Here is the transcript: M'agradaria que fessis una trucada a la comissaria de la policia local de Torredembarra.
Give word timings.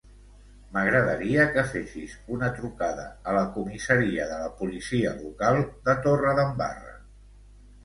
M'agradaria 0.77 1.43
que 1.57 1.63
fessis 1.71 2.15
una 2.37 2.49
trucada 2.55 3.05
a 3.33 3.37
la 3.37 3.45
comissaria 3.59 4.27
de 4.33 4.41
la 4.41 4.49
policia 4.63 5.15
local 5.23 5.63
de 5.91 5.99
Torredembarra. 6.09 6.99